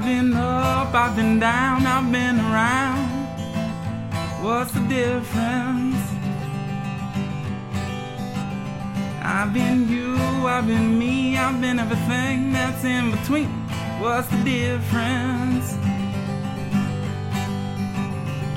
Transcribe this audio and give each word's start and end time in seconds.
I've 0.00 0.06
been 0.06 0.32
up, 0.32 0.94
I've 0.94 1.14
been 1.14 1.38
down, 1.38 1.84
I've 1.84 2.10
been 2.10 2.40
around. 2.40 3.06
What's 4.42 4.72
the 4.72 4.80
difference? 4.88 6.00
I've 9.22 9.52
been 9.52 9.90
you, 9.90 10.16
I've 10.46 10.66
been 10.66 10.98
me, 10.98 11.36
I've 11.36 11.60
been 11.60 11.78
everything 11.78 12.50
that's 12.50 12.82
in 12.82 13.10
between. 13.10 13.50
What's 14.00 14.26
the 14.28 14.42
difference? 14.42 15.76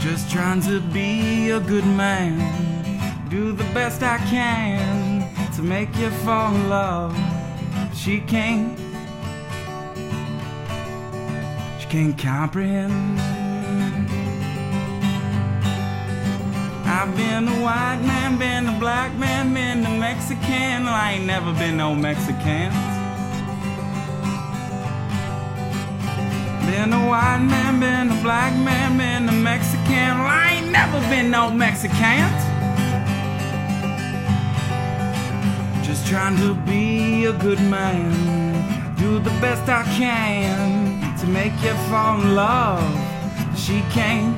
Just 0.02 0.32
trying 0.32 0.62
to 0.62 0.80
be 0.80 1.50
a 1.50 1.60
good 1.60 1.86
man, 1.86 2.40
do 3.30 3.52
the 3.52 3.66
best 3.74 4.02
I 4.02 4.18
can 4.30 5.28
to 5.56 5.62
make 5.62 5.94
you 5.98 6.10
fall 6.24 6.56
in 6.56 6.70
love. 6.70 7.14
She 7.94 8.22
can't, 8.22 8.80
can't 11.94 12.18
comprehend. 12.18 12.92
I've 16.90 17.16
been 17.16 17.48
a 17.48 17.62
white 17.62 18.02
man, 18.04 18.40
been 18.40 18.66
a 18.66 18.80
black 18.80 19.14
man, 19.14 19.54
been 19.54 19.86
a 19.86 20.00
Mexican. 20.00 20.88
I 20.88 21.12
ain't 21.14 21.28
never 21.28 21.54
been 21.54 21.78
no 21.78 21.94
Mexican. 21.94 22.72
Been 26.66 26.94
a 26.94 27.08
white 27.08 27.46
man, 27.46 27.80
been 27.80 28.18
a 28.18 28.22
black 28.24 28.54
man, 28.56 28.98
been 28.98 29.30
a 29.30 29.32
Mexican. 29.32 30.18
Well, 30.18 30.26
I 30.26 30.54
ain't 30.56 30.72
never 30.72 31.00
been 31.12 31.30
no 31.30 31.52
Mexican. 31.52 32.26
Just 35.84 36.08
trying 36.08 36.38
to 36.38 36.56
be 36.66 37.26
a 37.26 37.34
good 37.34 37.62
man, 37.62 38.96
do 38.98 39.20
the 39.20 39.30
best 39.42 39.70
I 39.70 39.84
can 39.96 41.03
to 41.24 41.30
make 41.30 41.54
you 41.64 41.74
fall 41.90 42.20
in 42.20 42.36
love. 42.36 42.84
She 43.58 43.82
can't, 43.92 44.36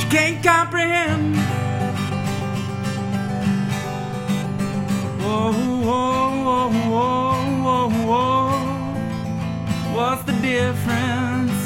she 0.00 0.06
can't 0.08 0.44
comprehend. 0.44 1.34
Whoa, 5.20 5.52
whoa, 5.86 6.44
whoa, 6.46 6.70
whoa, 6.94 7.30
whoa, 7.64 7.88
whoa. 8.10 8.50
What's 9.96 10.22
the 10.22 10.34
difference? 10.34 11.58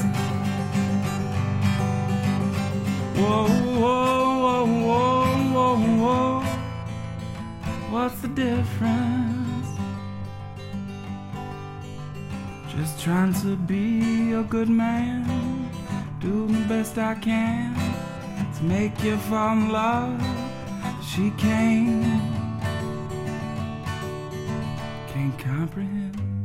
Whoa, 3.21 3.49
whoa, 3.81 4.41
whoa, 4.45 4.65
whoa, 4.87 5.37
whoa, 5.53 5.77
whoa. 6.03 6.41
What's 7.91 8.19
the 8.23 8.29
difference? 8.29 9.04
Just 12.77 13.01
trying 13.01 13.33
to 13.35 13.57
be 13.57 14.33
a 14.33 14.43
good 14.43 14.69
man, 14.69 15.71
do 16.21 16.49
the 16.49 16.65
best 16.69 16.99
I 16.99 17.15
can 17.15 17.73
to 18.57 18.65
make 18.65 19.03
you 19.05 19.17
fall 19.17 19.53
in 19.53 19.71
love. 19.71 20.21
She 21.03 21.31
can't, 21.39 22.21
can't 25.07 25.39
comprehend. 25.39 26.44